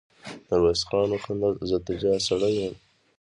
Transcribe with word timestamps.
ميرويس 0.47 0.81
خان 0.87 1.09
وخندل: 1.11 1.53
زه 1.69 1.77
تجار 1.87 2.17
سړی 2.27 2.51
يم. 2.61 2.73